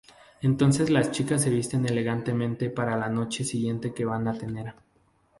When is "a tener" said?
4.27-4.73